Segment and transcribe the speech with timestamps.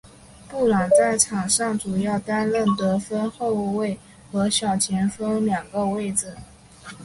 [0.49, 3.99] 布朗在场上主要担任得分后卫
[4.31, 6.35] 和小前锋两个位置。